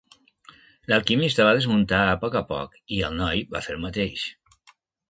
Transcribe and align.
L'alquimista 0.91 1.45
va 1.49 1.53
desmuntar 1.59 2.01
a 2.07 2.17
poc 2.25 2.41
a 2.41 2.45
poc 2.57 2.77
i 2.99 3.05
el 3.11 3.21
noi 3.23 3.47
va 3.55 3.67
fer 3.69 3.79
el 3.79 3.87
mateix. 3.89 4.31